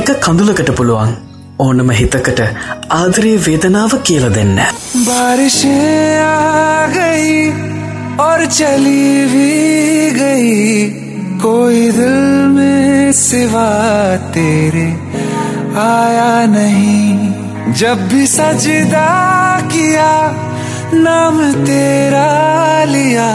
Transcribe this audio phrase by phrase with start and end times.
[0.00, 1.10] එක කඳුලකට පුළුවන්
[1.58, 2.40] ඕනම හිතකට
[2.96, 4.58] ආදරයේ වේදනාව කියල දෙන්න.
[5.06, 7.32] बारिशें आ गई
[8.26, 9.50] और चली भी
[10.18, 10.54] गई
[11.44, 12.18] कोई दिल
[12.54, 13.66] में सिवा
[14.34, 14.86] तेरे
[15.86, 19.10] आया नहीं जब भी सजदा
[19.74, 20.10] किया
[21.04, 21.36] नाम
[21.68, 22.28] तेरा
[22.94, 23.30] लिया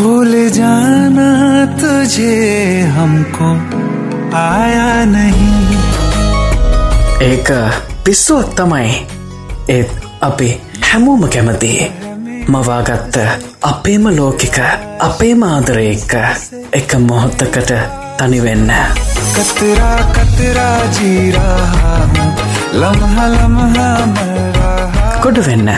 [0.00, 1.30] भूल जाना
[1.80, 2.34] तुझे
[2.96, 3.50] हमको
[4.34, 5.78] आया नहीं
[7.22, 7.50] ඒක
[8.04, 8.94] පිස්සුවක් තමයි
[9.68, 9.90] ඒත්
[10.22, 10.48] අපි
[10.82, 11.70] හැමෝම කැමති
[12.48, 13.16] මවාගත්ත
[13.64, 14.58] අපේම ලෝකික
[15.00, 16.14] අපේම ආදරය එක්ක
[16.72, 17.72] එක මොහොත්තකට
[18.18, 18.72] තනිවෙන්න
[19.34, 22.28] कतरा कतरा जी रहा हूँ
[22.74, 24.76] लम्हा लम्हा मर रहा
[25.22, 25.68] කොඩ වෙන්න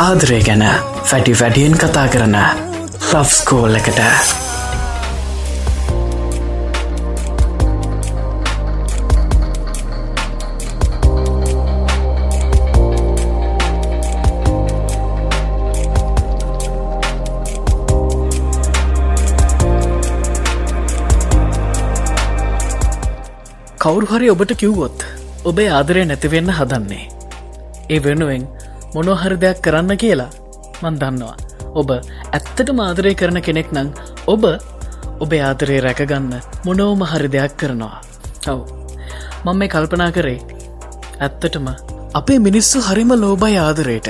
[0.00, 0.64] ආදරය ගැන
[1.04, 2.36] ෆැටි වැඩියෙන් කතා කරන
[3.12, 4.00] ලෆ්ස්කෝල් එකට
[23.83, 25.03] කවුරු හරි ඔබට කිව්වොත්
[25.49, 27.05] ඔබේ ආදරය නැතිවෙන්න හදන්නේ.
[27.89, 28.43] ඒ වෙනුවෙන්
[28.95, 30.31] මොනොහරි දෙයක් කරන්න කියලා
[30.81, 31.37] මන් දන්නවා.
[31.79, 33.89] ඔබ ඇත්තට මාදරය කරන කෙනෙක් නං
[34.27, 34.43] ඔබ
[35.23, 36.33] ඔබේ ආදරේ රැකගන්න
[36.65, 37.97] මොනෝම හරි දෙයක් කරනවා.
[38.47, 38.59] ඔව්
[39.45, 40.39] මං මේ කල්පනා කරේ
[41.19, 41.69] ඇත්තටම
[42.13, 44.09] අපේ මිනිස්සු හරිම ලෝබයි ආදරයට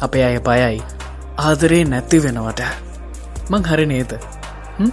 [0.00, 0.82] අපේ අය පයයි
[1.40, 2.62] ආදරේ නැති වෙනවට
[3.50, 4.12] මං හරි නේද
[4.78, 4.92] හ්ම්?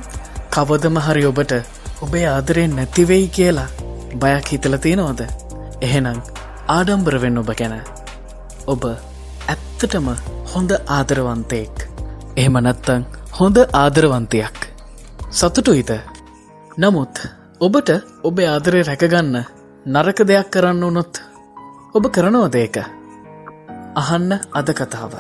[0.56, 1.54] කවදම හරි ඔබට
[2.02, 3.68] ඔබේ ආදරේ නැතිවෙයි කියලා
[4.22, 5.22] බයක් හිතල තියෙනවද?
[5.82, 6.20] එහෙනම්
[6.68, 7.76] ආඩම්බර වෙන්න ඔබ ගැන.
[8.68, 8.84] ඔබ
[9.48, 10.08] ඇත්තටම
[10.54, 11.76] හොඳ ආදරවන්තයෙක්.
[12.38, 13.04] එහෙම නැත්තං
[13.40, 14.60] හොඳ ආදරවන්තයක්.
[15.32, 15.92] සතුටුයිත
[16.78, 17.20] නමුත්
[17.60, 17.90] ඔබට
[18.24, 19.44] ඔබේ ආදරය රැකගන්න
[19.88, 21.22] නරක දෙයක් කරන්න වනොත්
[21.94, 22.78] ඔබ කරනවද ඒක?
[23.96, 25.14] අහන්න අද කතාව.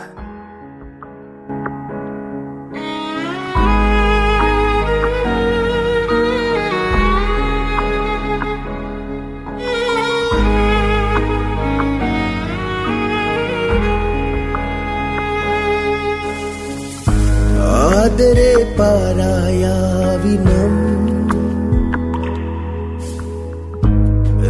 [18.20, 20.74] ආදරේ පාරායාවිනම්.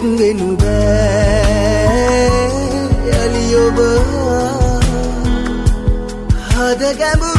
[0.00, 2.30] වෙනු බෑ
[3.16, 3.78] යලි ඔබ
[6.48, 7.29] හද ගැඹුරේ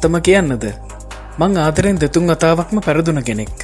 [0.00, 0.64] ඇත්තම කියන්නද
[1.38, 3.56] මං ආදරෙන් දෙතුන් අතාවක්ම පැරදුන කෙනෙක්.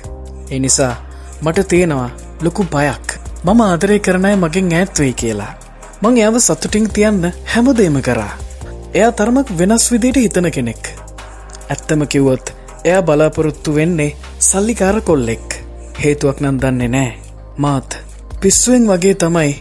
[0.52, 0.94] ඒ නිසා
[1.42, 2.10] මට තියෙනවා
[2.44, 3.06] ලොකු බයක්
[3.44, 5.52] මම ආදරය කරනය මගෙන් ඈත්වෙයි කියලා.
[6.02, 8.34] මං එයාව සතුටිං තියන්න හැමදේම කරා.
[8.94, 10.84] එයා තරමක් වෙනස් විදිට හිතන කෙනෙක්.
[11.70, 12.52] ඇත්තම කිව්වොත්
[12.84, 15.46] එයා බලාපොරොත්තු වෙන්නේ සල්ලිකාර කොල්ලෙක්.
[16.02, 17.12] හේතුවක් නම් දන්නේ නෑ.
[17.58, 17.98] මාත්
[18.40, 19.52] පිස්සුවෙන් වගේ තමයි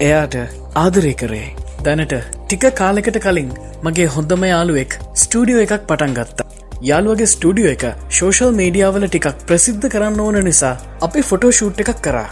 [0.00, 0.36] එයාට
[0.74, 1.48] ආදරය කරේ.
[1.84, 3.50] දැනට ටික කාලෙකට කලින්
[3.84, 6.46] මගේ හොඳම යාළුවෙක් ස්ටඩියෝ එකක් පටන් ගත්තා.
[6.82, 12.30] යාළුවගේ ස්ටඩියෝ එක ශෝෂල් මීඩියාවල ටිකක් ප්‍රසිද්ධ කරන්න ඕන නිසා අපි ෆොටෝෂූට් එකක් කරා.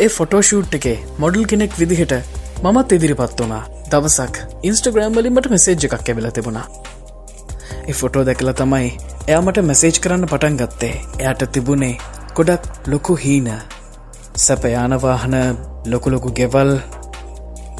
[0.00, 2.12] ඒ ෆොටෝෂූට් එකේ මොඩල් කෙනෙක් විදිහට
[2.64, 6.66] මමත් ඉදිරිපත් වනා දවසක් ඉන්ස්ටග්‍රෑම් වලින්මට මෙසේජ් එකක් ඇබිල තිබුණා.
[7.88, 8.92] ඒ ෆොටෝ දැකල තමයි
[9.28, 10.92] එයාමට මෙසේජ් කරන්න පටන් ගත්තේ
[11.22, 11.94] එයට තිබුණේ
[12.36, 13.48] ගොඩක් ලොකු හීන
[14.44, 15.40] සැපයානවාහන
[15.86, 16.76] ලොකුලොකු ගෙවල්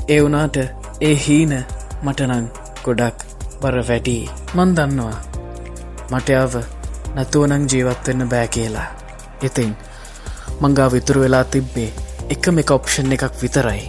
[0.09, 1.51] ඒ වනාට ඒ හීන
[2.03, 2.45] මටනං
[2.85, 3.25] ගොඩක්
[3.61, 5.17] බර වැඩී මන් දන්නවා
[6.11, 6.55] මටයාව
[7.15, 8.87] නැතුවනං ජීවත්වෙන්න බෑ කියලා.
[9.43, 9.73] ඉතින්
[10.61, 11.91] මංගා විතුරු වෙලා තිබ්බේ
[12.31, 13.83] එකම එක ඔප්ෂන් එකක් විතරයි.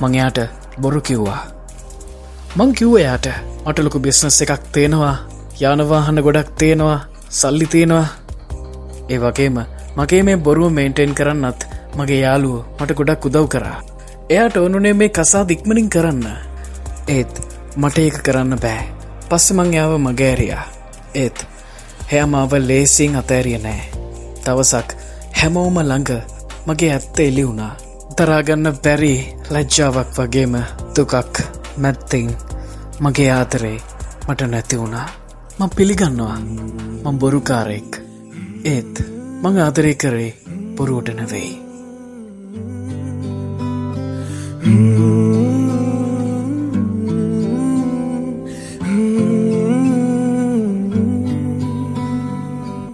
[0.00, 0.38] මංයාට
[0.80, 1.42] බොරු කිව්වා.
[2.56, 3.26] මං කිව්ව යාට
[3.66, 5.16] මටලොකු බිස්නස් එකක් තියෙනවා
[5.62, 7.00] යානවාහන ගොඩක් තියෙනවා
[7.30, 8.06] සල්ලි තියෙනවා
[9.10, 9.58] ඒ වගේම
[9.96, 11.66] මගේ මේ බොරුව මේන්ටෙන් කරන්නත්
[11.96, 13.93] මගේ යාලුව මට ගොඩක් උදව් කරා.
[14.30, 16.26] එයාට ඕනුනේ මේ කසා දික්මනින් කරන්න.
[17.08, 17.32] ඒත්
[17.76, 18.84] මට ඒක කරන්න බෑ.
[19.28, 20.64] පස්ස මං යාව මගෑරයා
[21.14, 21.46] ඒත්
[22.12, 23.82] හැමාව ලේසිං අතෑරිය නෑ.
[24.44, 24.96] තවසක්
[25.38, 26.12] හැමෝම ළඟ
[26.66, 27.76] මගේ ඇත්ත එලි වුණා.
[28.16, 29.14] දරාගන්න බැරි
[29.50, 30.54] ලැජ්ජාවක් වගේම
[30.96, 31.42] දුකක්
[31.76, 32.30] මැත්තිං
[33.00, 33.78] මගේ ආතරේ
[34.28, 35.08] මට නැති වුණා.
[35.58, 36.38] ම පිළිගන්නවා.
[37.04, 38.00] මං බොරුකාරෙක්
[38.64, 38.94] ඒත්
[39.42, 40.30] මං ආදරය කරේ
[40.76, 41.63] බොරුවට නැවෙයි.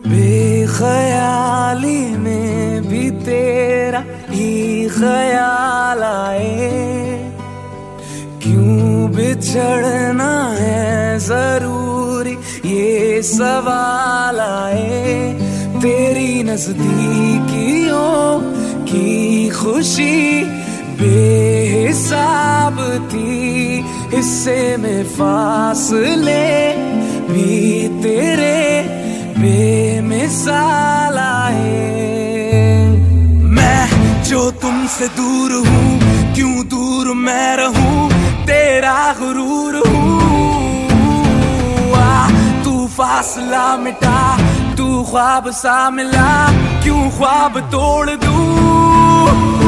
[0.06, 6.70] बेख्याली में भी तेरा ही ख्याल आए।
[8.42, 12.38] क्यों बिछड़ना है ज़रूरी
[12.74, 15.38] ये सवाल आए?
[15.82, 18.40] तेरी नजदीकियों
[18.84, 20.59] की खुशी
[21.00, 22.76] बेहिसाब
[23.12, 23.84] थी
[24.16, 26.72] हिस्से में फासले
[27.32, 28.82] भी तेरे
[29.38, 32.86] बेमिसाल आए।
[33.42, 33.88] मैं
[34.24, 36.00] जो तुमसे दूर हूँ,
[36.34, 38.10] क्यों दूर मैं रहूँ?
[38.46, 40.20] तेरा गुरूर हूँ।
[42.64, 44.38] तू फासला मिटा,
[44.76, 46.48] तू ख्वाब सा मिला,
[46.82, 49.59] क्यों ख्वाब तोड़ दूँ?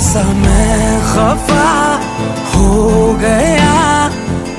[0.00, 2.00] सा मैं खफा
[2.54, 4.04] हो गया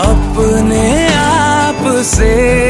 [0.02, 2.65] अपने आप से।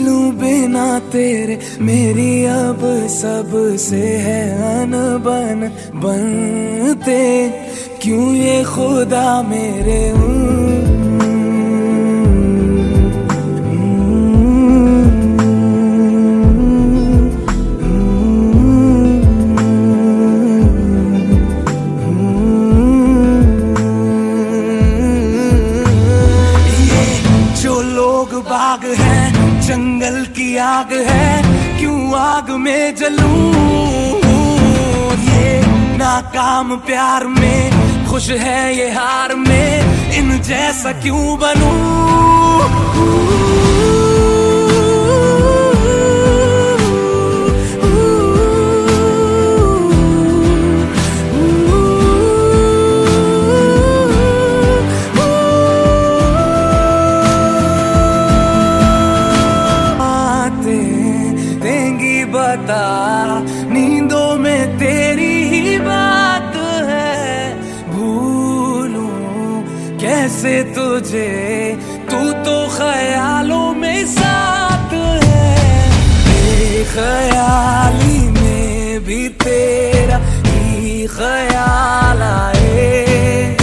[0.00, 2.80] झीलू बिना तेरे, मेरी अब
[3.10, 4.42] सबसे है
[4.72, 7.20] अनबन बनते।
[8.02, 10.00] क्यों ये खुदा मेरे
[28.50, 29.29] बाग हैं
[29.70, 31.42] जंगल की आग है,
[31.78, 33.52] क्यों आग में जलू?
[35.26, 35.60] ये
[35.96, 39.82] नाकाम प्यार में, खुश है ये हार में,
[40.18, 43.49] इन जैसा क्यों बनूं?
[76.90, 80.16] बेख्याली में भी तेरा
[80.46, 83.56] ही ख्याल आए।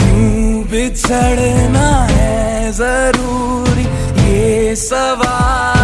[0.00, 3.86] क्यों बिछड़ना है ज़रूरी
[4.26, 5.75] ये सवाल?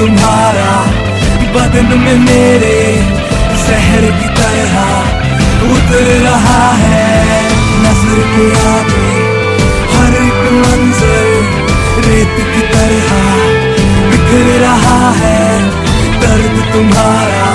[0.00, 0.74] तुम्हारा,
[1.54, 2.76] बदन में मेरे
[3.62, 4.76] शहर की तरह
[5.72, 7.08] उतर रहा है।
[7.82, 9.10] नज़र के आगे
[9.92, 11.28] हर एक मंजर
[12.06, 13.12] रेत की तरह
[14.08, 15.44] बिखर रहा है।
[16.22, 17.52] दर्द तुम्हारा,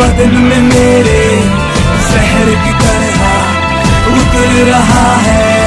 [0.00, 1.22] बदन में मेरे
[2.10, 3.22] शहर की तरह
[4.18, 5.59] उतर रहा है।